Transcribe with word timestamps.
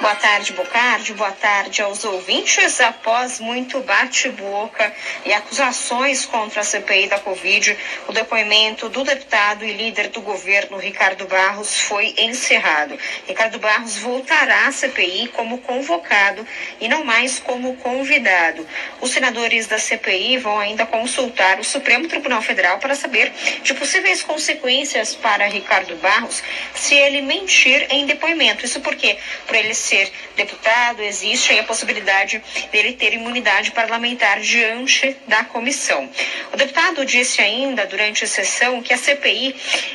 Boa 0.00 0.16
tarde, 0.16 0.52
Bocardi. 0.52 1.12
Boa 1.14 1.30
tarde 1.30 1.80
aos 1.80 2.04
ouvintes. 2.04 2.80
Após 2.80 3.38
muito 3.38 3.80
bate-boca 3.80 4.92
e 5.24 5.32
acusações 5.32 6.26
contra 6.26 6.60
a 6.60 6.64
CPI 6.64 7.06
da 7.06 7.20
Covid, 7.20 7.76
o 8.08 8.12
depoimento 8.12 8.88
do 8.88 9.04
deputado 9.04 9.64
e 9.64 9.72
líder 9.72 10.08
do 10.08 10.20
governo, 10.20 10.76
Ricardo 10.76 11.26
Barros, 11.26 11.80
foi 11.82 12.14
encerrado. 12.18 12.98
Ricardo 13.28 13.58
Barros 13.58 13.96
voltará 13.96 14.66
à 14.66 14.72
CPI 14.72 15.28
como 15.28 15.58
convocado 15.58 16.44
e 16.80 16.88
não 16.88 17.04
mais 17.04 17.38
como 17.38 17.76
convidado. 17.76 18.66
Os 19.00 19.10
senadores 19.10 19.66
da 19.68 19.78
CPI 19.78 20.38
vão 20.38 20.58
ainda 20.58 20.84
consultar 20.84 21.60
o 21.60 21.64
Supremo 21.64 22.08
Tribunal 22.08 22.42
Federal 22.42 22.78
para 22.78 22.94
saber 22.94 23.32
de 23.62 23.72
possíveis 23.74 24.22
consequências 24.22 25.14
para 25.14 25.46
Ricardo 25.46 25.94
Barros 25.96 26.42
se 26.74 26.94
ele 26.94 27.22
mentir 27.22 27.86
em 27.90 28.04
depoimento. 28.04 28.64
Isso 28.64 28.80
porque, 28.80 29.16
por 29.46 29.56
ele 29.56 29.74
ser 29.74 30.10
deputado, 30.36 31.02
existe 31.02 31.58
a 31.58 31.64
possibilidade 31.64 32.42
dele 32.70 32.92
ter 32.92 33.12
imunidade 33.12 33.70
parlamentar 33.72 34.40
diante 34.40 35.16
da 35.26 35.44
comissão. 35.44 36.08
O 36.52 36.56
deputado 36.56 37.04
disse 37.04 37.40
ainda 37.40 37.86
durante 37.86 38.24
a 38.24 38.26
sessão 38.26 38.82
que 38.82 38.92
a 38.92 38.98
CPI 38.98 39.54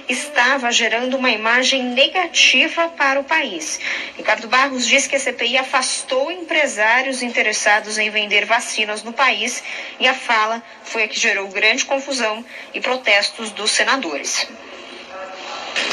estava 0.09 0.71
gerando 0.71 1.17
uma 1.17 1.29
imagem 1.29 1.83
negativa 1.83 2.89
para 2.89 3.19
o 3.19 3.23
país. 3.23 3.79
Ricardo 4.15 4.47
Barros 4.47 4.85
disse 4.85 5.09
que 5.09 5.15
a 5.15 5.19
CPI 5.19 5.57
afastou 5.57 6.31
empresários 6.31 7.21
interessados 7.21 7.97
em 7.97 8.09
vender 8.09 8.45
vacinas 8.45 9.03
no 9.03 9.13
país 9.13 9.63
e 9.99 10.07
a 10.07 10.13
fala 10.13 10.63
foi 10.83 11.03
a 11.03 11.07
que 11.07 11.19
gerou 11.19 11.47
grande 11.49 11.85
confusão 11.85 12.43
e 12.73 12.79
protestos 12.79 13.51
dos 13.51 13.71
senadores. 13.71 14.47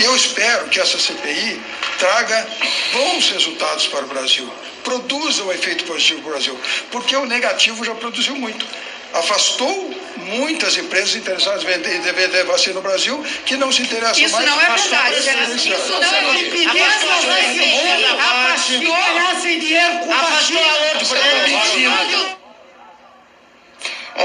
Eu 0.02 0.14
espero 0.16 0.68
que 0.68 0.80
essa 0.80 0.98
CPI 0.98 1.60
traga 2.04 2.46
bons 2.92 3.30
resultados 3.30 3.86
para 3.86 4.04
o 4.04 4.08
Brasil, 4.08 4.46
produza 4.82 5.42
um 5.42 5.50
efeito 5.50 5.84
positivo 5.84 6.20
para 6.20 6.28
o 6.28 6.32
Brasil, 6.32 6.60
porque 6.90 7.16
o 7.16 7.24
negativo 7.24 7.82
já 7.82 7.95
produziu 7.95 8.37
muito. 8.37 8.66
Afastou 9.15 9.95
muitas 10.16 10.76
empresas 10.76 11.14
interessadas 11.14 11.62
em 11.62 11.66
vender, 11.66 12.45
vacina 12.45 12.74
no 12.74 12.82
Brasil 12.82 13.24
que 13.46 13.56
não 13.56 13.73
se 13.73 13.82
interessam 13.82 14.23
Isso 14.23 14.34
mais. 14.34 14.46
Não 14.46 14.60
é 14.60 14.76
verdade. 14.76 15.16
Isso 15.16 15.92
não 15.92 16.02
é 16.02 16.26
verdade. 16.73 18.18
Afastou, 18.18 18.79
ganhar 18.80 19.40
sem 19.40 19.59
dinheiro 19.60 19.98
com 20.01 20.12
Afastou 20.12 20.62
vacina. 20.62 21.90
aonde? 21.90 22.43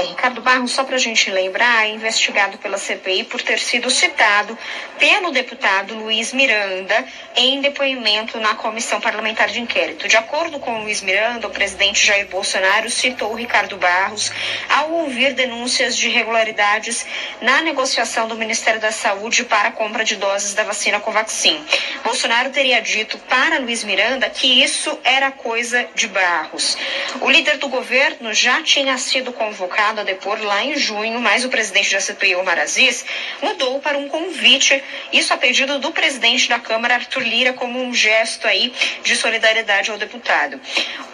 É, 0.00 0.02
Ricardo 0.02 0.40
Barros, 0.40 0.70
só 0.70 0.82
para 0.82 0.96
a 0.96 0.98
gente 0.98 1.30
lembrar, 1.30 1.84
é 1.84 1.90
investigado 1.90 2.56
pela 2.56 2.78
CPI 2.78 3.24
por 3.24 3.42
ter 3.42 3.58
sido 3.58 3.90
citado 3.90 4.56
pelo 4.98 5.30
deputado 5.30 5.94
Luiz 5.94 6.32
Miranda 6.32 7.04
em 7.36 7.60
depoimento 7.60 8.40
na 8.40 8.54
Comissão 8.54 8.98
Parlamentar 8.98 9.48
de 9.48 9.60
Inquérito. 9.60 10.08
De 10.08 10.16
acordo 10.16 10.58
com 10.58 10.80
Luiz 10.80 11.02
Miranda, 11.02 11.46
o 11.46 11.50
presidente 11.50 12.06
Jair 12.06 12.26
Bolsonaro 12.28 12.88
citou 12.88 13.34
Ricardo 13.34 13.76
Barros 13.76 14.32
ao 14.70 14.90
ouvir 14.90 15.34
denúncias 15.34 15.94
de 15.94 16.08
irregularidades 16.08 17.04
na 17.42 17.60
negociação 17.60 18.26
do 18.26 18.36
Ministério 18.36 18.80
da 18.80 18.92
Saúde 18.92 19.44
para 19.44 19.68
a 19.68 19.72
compra 19.72 20.02
de 20.02 20.16
doses 20.16 20.54
da 20.54 20.64
vacina 20.64 20.98
Covaxin. 20.98 21.62
Bolsonaro 22.02 22.48
teria 22.48 22.80
dito 22.80 23.18
para 23.18 23.58
Luiz 23.58 23.84
Miranda 23.84 24.30
que 24.30 24.62
isso 24.62 24.98
era 25.04 25.30
coisa 25.30 25.86
de 25.94 26.08
Barros. 26.08 26.78
O 27.20 27.28
líder 27.28 27.58
do 27.58 27.68
governo 27.68 28.32
já 28.32 28.62
tinha 28.62 28.96
sido 28.96 29.30
convocado 29.32 29.89
a 29.98 30.04
depor 30.04 30.40
lá 30.40 30.62
em 30.62 30.76
junho, 30.76 31.20
mas 31.20 31.44
o 31.44 31.48
presidente 31.48 31.92
da 31.92 32.00
CPI, 32.00 32.36
Omar 32.36 32.58
Aziz, 32.58 33.04
mudou 33.42 33.80
para 33.80 33.98
um 33.98 34.08
convite, 34.08 34.82
isso 35.12 35.34
a 35.34 35.36
pedido 35.36 35.78
do 35.78 35.90
presidente 35.90 36.48
da 36.48 36.58
Câmara, 36.58 36.94
Arthur 36.94 37.22
Lira, 37.22 37.52
como 37.52 37.82
um 37.82 37.92
gesto 37.92 38.46
aí 38.46 38.72
de 39.02 39.16
solidariedade 39.16 39.90
ao 39.90 39.98
deputado. 39.98 40.60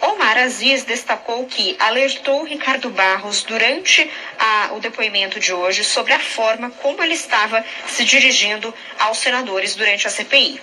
Omar 0.03 0.37
Aziz 0.37 0.85
destacou 0.85 1.47
que 1.47 1.77
alertou 1.79 2.45
Ricardo 2.45 2.91
Barros 2.91 3.43
durante 3.43 4.11
a, 4.39 4.71
o 4.73 4.81
depoimento 4.81 5.41
de 5.41 5.53
hoje 5.53 5.83
sobre 5.85 6.13
a 6.13 6.19
forma 6.19 6.71
como 6.71 7.03
ele 7.03 7.15
estava 7.15 7.65
se 7.87 8.05
dirigindo 8.05 8.75
aos 8.99 9.19
senadores 9.19 9.75
durante 9.75 10.07
a 10.07 10.11
CPI. 10.11 10.61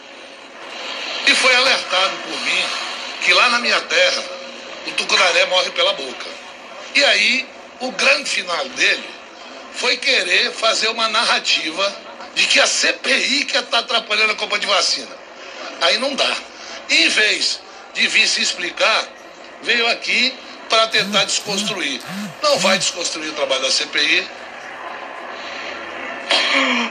E 1.25 1.35
foi 1.35 1.55
alertado 1.55 2.17
por 2.17 2.39
mim 2.41 2.63
que 3.23 3.33
lá 3.33 3.49
na 3.49 3.59
minha 3.59 3.79
terra 3.81 4.23
o 4.85 4.91
tucunaré 4.91 5.45
morre 5.45 5.71
pela 5.71 5.93
boca. 5.93 6.27
E 6.93 7.03
aí 7.03 7.52
o 7.79 7.91
grande 7.91 8.29
final 8.29 8.69
dele 8.69 9.09
foi 9.75 9.97
querer 9.97 10.51
fazer 10.51 10.87
uma 10.89 11.09
narrativa 11.09 11.95
de 12.35 12.45
que 12.47 12.59
a 12.59 12.67
CPI 12.67 13.45
que 13.45 13.57
está 13.57 13.79
atrapalhando 13.79 14.33
a 14.33 14.35
compra 14.35 14.59
de 14.59 14.67
vacina. 14.67 15.15
Aí 15.81 15.97
não 15.97 16.15
dá. 16.15 16.35
Em 16.89 17.09
vez 17.09 17.59
de 17.93 18.07
vir 18.07 18.27
se 18.27 18.41
explicar, 18.41 19.07
veio 19.61 19.87
aqui 19.87 20.33
para 20.69 20.87
tentar 20.87 21.25
desconstruir. 21.25 22.01
Não 22.41 22.57
vai 22.59 22.77
desconstruir 22.77 23.29
o 23.29 23.33
trabalho 23.33 23.61
da 23.61 23.71
CPI, 23.71 24.27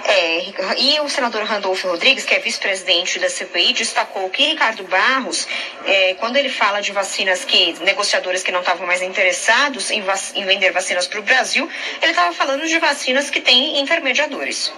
é, 0.08 0.44
e 0.78 1.00
o 1.00 1.08
senador 1.08 1.44
Randolfo 1.44 1.88
Rodrigues, 1.88 2.24
que 2.24 2.34
é 2.34 2.38
vice-presidente 2.38 3.18
da 3.18 3.30
CPI, 3.30 3.72
destacou 3.72 4.28
que 4.30 4.44
Ricardo 4.44 4.82
Barros, 4.84 5.46
é, 5.84 6.14
quando 6.14 6.36
ele 6.36 6.48
fala 6.48 6.80
de 6.80 6.90
vacinas 6.92 7.44
que 7.44 7.74
negociadores 7.80 8.42
que 8.42 8.50
não 8.50 8.60
estavam 8.60 8.86
mais 8.86 9.02
interessados 9.02 9.90
em, 9.90 10.00
vac, 10.02 10.20
em 10.34 10.44
vender 10.44 10.72
vacinas 10.72 11.06
para 11.06 11.20
o 11.20 11.22
Brasil, 11.22 11.68
ele 12.00 12.10
estava 12.12 12.32
falando 12.34 12.66
de 12.66 12.78
vacinas 12.78 13.30
que 13.30 13.40
têm 13.40 13.78
intermediadores. 13.78 14.72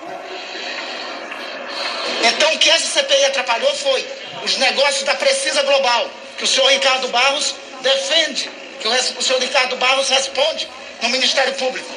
Então 2.23 2.55
o 2.55 2.59
que 2.59 2.71
essa 2.71 3.01
CPI 3.01 3.25
atrapalhou 3.27 3.75
foi 3.75 4.05
os 4.45 4.57
negócios 4.59 5.05
da 5.05 5.15
Precisa 5.15 5.63
Global, 5.63 6.11
que 6.37 6.45
o 6.45 6.47
senhor 6.47 6.69
Ricardo 6.71 7.09
Barros 7.09 7.55
defende, 7.81 8.51
que 8.81 8.89
o, 8.89 9.23
senhor 9.23 9.41
Ricardo 9.41 9.77
Barros 9.77 10.09
responde 10.11 10.69
no 11.03 11.09
Ministério 11.09 11.55
Público. 11.55 11.89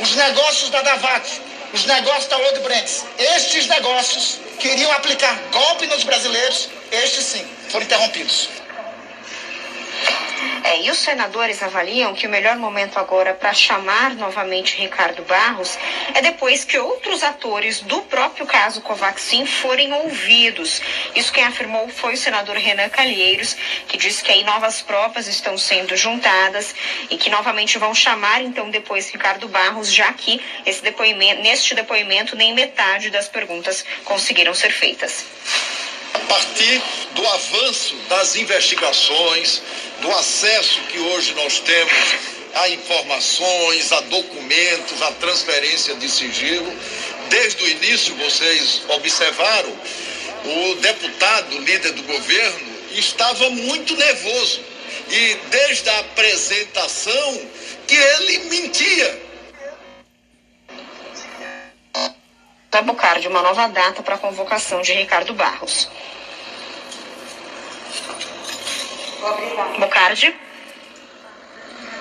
Os 0.00 0.14
negócios 0.16 0.70
da 0.70 0.82
Davac, 0.82 1.40
os 1.74 1.84
negócios 1.86 2.28
da 2.28 2.38
Odebrecht. 2.38 3.04
Estes 3.18 3.66
negócios 3.66 4.38
queriam 4.60 4.90
aplicar 4.92 5.36
golpe 5.50 5.86
nos 5.88 6.04
brasileiros, 6.04 6.68
estes 6.92 7.24
sim, 7.24 7.44
foram 7.68 7.84
interrompidos. 7.84 8.48
É, 10.64 10.80
e 10.80 10.90
os 10.90 10.96
senadores 10.96 11.62
avaliam 11.62 12.14
que 12.14 12.26
o 12.26 12.30
melhor 12.30 12.56
momento 12.56 12.98
agora 12.98 13.34
para 13.34 13.52
chamar 13.52 14.14
novamente 14.14 14.78
Ricardo 14.78 15.22
Barros 15.24 15.78
é 16.14 16.22
depois 16.22 16.64
que 16.64 16.78
outros 16.78 17.22
atores 17.22 17.82
do 17.82 18.00
próprio 18.00 18.46
caso 18.46 18.80
Covaxin 18.80 19.44
forem 19.44 19.92
ouvidos. 19.92 20.80
Isso 21.14 21.30
quem 21.30 21.44
afirmou 21.44 21.86
foi 21.90 22.14
o 22.14 22.16
senador 22.16 22.56
Renan 22.56 22.88
Calheiros, 22.88 23.54
que 23.86 23.98
disse 23.98 24.24
que 24.24 24.32
aí 24.32 24.42
novas 24.42 24.80
provas 24.80 25.28
estão 25.28 25.58
sendo 25.58 25.94
juntadas 25.98 26.74
e 27.10 27.18
que 27.18 27.28
novamente 27.28 27.76
vão 27.76 27.94
chamar 27.94 28.40
então 28.40 28.70
depois 28.70 29.10
Ricardo 29.10 29.46
Barros, 29.48 29.92
já 29.92 30.10
que 30.14 30.40
depoimento, 30.82 31.42
neste 31.42 31.74
depoimento 31.74 32.34
nem 32.36 32.54
metade 32.54 33.10
das 33.10 33.28
perguntas 33.28 33.84
conseguiram 34.02 34.54
ser 34.54 34.70
feitas 34.70 35.26
partir 36.28 36.82
do 37.14 37.26
avanço 37.26 37.96
das 38.08 38.36
investigações, 38.36 39.62
do 40.00 40.10
acesso 40.12 40.80
que 40.82 40.98
hoje 40.98 41.34
nós 41.34 41.60
temos 41.60 41.94
a 42.54 42.68
informações, 42.68 43.92
a 43.92 44.00
documentos, 44.02 45.02
a 45.02 45.12
transferência 45.12 45.94
de 45.94 46.08
sigilo. 46.08 46.72
Desde 47.28 47.64
o 47.64 47.68
início, 47.68 48.14
vocês 48.16 48.82
observaram, 48.88 49.72
o 50.44 50.74
deputado, 50.76 51.58
líder 51.58 51.92
do 51.92 52.02
governo, 52.02 52.74
estava 52.92 53.50
muito 53.50 53.96
nervoso. 53.96 54.60
E 55.10 55.36
desde 55.50 55.88
a 55.88 55.98
apresentação, 56.00 57.40
que 57.86 57.94
ele 57.94 58.38
mentia. 58.50 59.23
Da 62.74 62.82
Bocardi, 62.82 63.28
uma 63.28 63.40
nova 63.40 63.68
data 63.68 64.02
para 64.02 64.16
a 64.16 64.18
convocação 64.18 64.82
de 64.82 64.92
Ricardo 64.94 65.32
Barros. 65.32 65.88
Bocardi. 69.78 70.34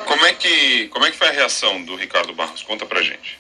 Como 0.07 0.25
é 0.25 0.33
que 0.33 0.87
como 0.87 1.05
é 1.05 1.11
que 1.11 1.17
foi 1.17 1.27
a 1.27 1.31
reação 1.31 1.83
do 1.83 1.95
Ricardo 1.95 2.33
Barros? 2.33 2.63
Conta 2.63 2.87
pra 2.87 3.03
gente. 3.03 3.39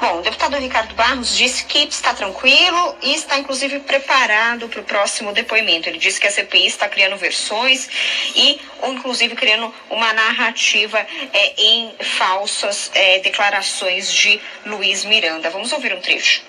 Bom, 0.00 0.20
o 0.20 0.22
deputado 0.22 0.56
Ricardo 0.58 0.94
Barros 0.94 1.36
disse 1.36 1.64
que 1.64 1.80
está 1.80 2.14
tranquilo 2.14 2.96
e 3.02 3.14
está 3.14 3.36
inclusive 3.36 3.80
preparado 3.80 4.68
para 4.68 4.80
o 4.80 4.84
próximo 4.84 5.32
depoimento. 5.32 5.88
Ele 5.88 5.98
disse 5.98 6.20
que 6.20 6.26
a 6.28 6.30
CPI 6.30 6.68
está 6.68 6.88
criando 6.88 7.16
versões 7.16 7.88
e, 8.36 8.60
ou 8.80 8.92
inclusive, 8.92 9.34
criando 9.34 9.74
uma 9.90 10.12
narrativa 10.12 11.04
é, 11.32 11.54
em 11.60 11.92
falsas 12.16 12.92
é, 12.94 13.18
declarações 13.18 14.12
de 14.12 14.40
Luiz 14.64 15.04
Miranda. 15.04 15.50
Vamos 15.50 15.72
ouvir 15.72 15.92
um 15.92 16.00
trecho. 16.00 16.42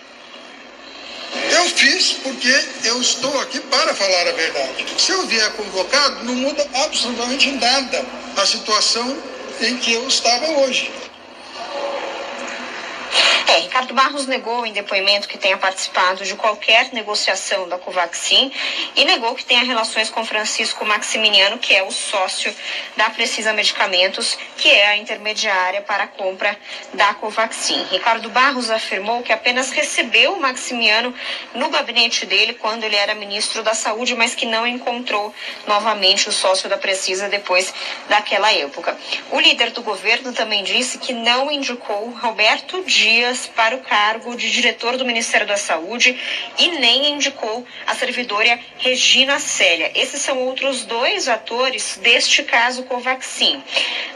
Eu 1.51 1.65
fiz 1.69 2.13
porque 2.23 2.65
eu 2.83 3.01
estou 3.01 3.39
aqui 3.41 3.59
para 3.61 3.95
falar 3.95 4.27
a 4.27 4.31
verdade. 4.31 4.85
Se 4.95 5.11
eu 5.11 5.25
vier 5.25 5.51
convocado, 5.53 6.23
não 6.23 6.35
muda 6.35 6.67
absolutamente 6.83 7.49
nada 7.53 8.05
a 8.37 8.45
situação 8.45 9.17
em 9.61 9.75
que 9.77 9.93
eu 9.93 10.07
estava 10.07 10.45
hoje. 10.51 10.98
Ricardo 13.61 13.93
Barros 13.93 14.25
negou 14.25 14.65
em 14.65 14.71
depoimento 14.71 15.27
que 15.27 15.37
tenha 15.37 15.57
participado 15.57 16.23
de 16.23 16.35
qualquer 16.35 16.89
negociação 16.93 17.67
da 17.67 17.77
Covaxin 17.77 18.51
e 18.95 19.05
negou 19.05 19.35
que 19.35 19.43
tenha 19.43 19.63
relações 19.63 20.09
com 20.09 20.25
Francisco 20.25 20.85
Maximiliano, 20.85 21.57
que 21.57 21.75
é 21.75 21.83
o 21.83 21.91
sócio 21.91 22.53
da 22.95 23.09
Precisa 23.09 23.51
Medicamentos, 23.53 24.37
que 24.57 24.69
é 24.69 24.87
a 24.87 24.97
intermediária 24.97 25.81
para 25.81 26.03
a 26.03 26.07
compra 26.07 26.57
da 26.93 27.13
Covaxin. 27.13 27.83
Ricardo 27.91 28.29
Barros 28.29 28.69
afirmou 28.69 29.21
que 29.23 29.33
apenas 29.33 29.71
recebeu 29.71 30.33
o 30.33 30.39
Maximiano 30.39 31.13
no 31.53 31.69
gabinete 31.69 32.25
dele 32.25 32.53
quando 32.53 32.83
ele 32.83 32.95
era 32.95 33.13
ministro 33.13 33.61
da 33.61 33.73
Saúde, 33.73 34.15
mas 34.15 34.35
que 34.35 34.45
não 34.45 34.65
encontrou 34.65 35.33
novamente 35.67 36.29
o 36.29 36.31
sócio 36.31 36.69
da 36.69 36.77
Precisa 36.77 37.27
depois 37.27 37.73
daquela 38.07 38.51
época. 38.53 38.97
O 39.31 39.39
líder 39.39 39.71
do 39.71 39.81
governo 39.81 40.33
também 40.33 40.63
disse 40.63 40.97
que 40.97 41.13
não 41.13 41.51
indicou 41.51 42.09
Roberto 42.21 42.83
Dias 42.83 43.48
para 43.49 43.75
o 43.75 43.79
cargo 43.79 44.35
de 44.35 44.51
diretor 44.51 44.97
do 44.97 45.05
Ministério 45.05 45.45
da 45.45 45.57
Saúde 45.57 46.15
e 46.57 46.67
nem 46.79 47.13
indicou 47.13 47.65
servidora 47.99 48.57
Regina 48.77 49.39
Célia. 49.39 49.91
Esses 49.93 50.21
são 50.21 50.39
outros 50.39 50.85
dois 50.85 51.27
atores 51.27 51.99
deste 52.01 52.43
caso 52.43 52.83
Covaxin. 52.83 53.61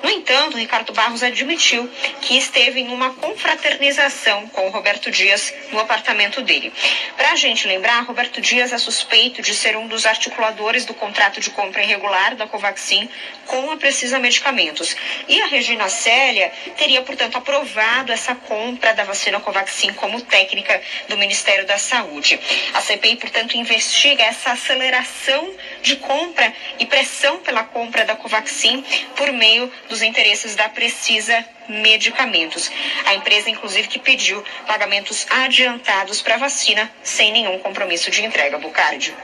No 0.02 0.10
entanto, 0.10 0.58
Ricardo 0.58 0.94
Barros 0.94 1.22
admitiu 1.22 1.90
que 2.22 2.38
esteve 2.38 2.80
em 2.80 2.90
uma 2.90 3.14
confraternização 3.16 4.48
com 4.50 4.70
Roberto 4.70 5.12
Dias 5.12 5.54
no 5.72 5.80
apartamento 5.80 6.42
dele. 6.42 6.72
Para 7.18 7.34
a 7.34 7.36
gente 7.36 7.68
lembrar, 7.68 8.04
Roberto 8.04 8.40
Dias 8.40 8.72
é 8.72 8.78
suspeito 8.78 9.42
de 9.42 9.54
ser 9.54 9.76
um 9.76 9.88
dos 9.88 10.06
articuladores 10.06 10.86
do 10.86 10.94
contrato 10.94 11.42
de 11.42 11.50
compra 11.50 11.84
irregular 11.84 12.36
da 12.36 12.48
Covaxin 12.48 13.10
com 13.46 13.72
a 13.72 13.78
Precisa 13.78 14.18
Medicamentos. 14.18 14.96
E 15.28 15.42
a 15.42 15.48
Regina 15.48 15.90
Célia 15.90 16.52
teria, 16.78 17.02
portanto, 17.02 17.38
aprovado 17.38 18.12
essa 18.12 18.34
compra 18.34 18.94
da 18.94 19.04
vacina 19.04 19.40
Covaxin 19.40 19.94
como 19.94 20.22
técnica 20.22 20.82
do 21.10 21.18
Ministério 21.18 21.66
da 21.66 21.78
Saúde. 21.78 22.40
A 22.74 22.82
CPI, 22.82 23.18
portanto, 23.18 23.58
investiga 23.74 24.24
essa 24.24 24.52
aceleração 24.52 25.52
de 25.82 25.96
compra 25.96 26.54
e 26.80 26.86
pressão 26.86 27.40
pela 27.40 27.64
compra 27.64 28.06
da 28.06 28.16
Covaxin 28.16 28.84
por 29.16 29.32
meio 29.32 29.72
dos 29.90 30.02
interesses 30.04 30.56
da 30.56 30.70
Precisa 30.70 31.44
Medicamentos. 31.68 32.70
A 33.06 33.16
empresa, 33.16 33.50
inclusive, 33.50 33.88
que 33.88 33.98
pediu 33.98 34.44
pagamentos 34.68 35.26
adiantados 35.30 36.22
para 36.22 36.36
a 36.36 36.38
vacina 36.38 36.92
sem 37.02 37.32
nenhum 37.32 37.58
compromisso 37.60 38.12
de 38.12 38.24
entrega. 38.24 38.58
Bucardi. 38.60 39.16